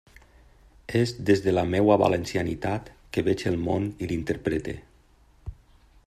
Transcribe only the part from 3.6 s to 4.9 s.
món i l'interprete.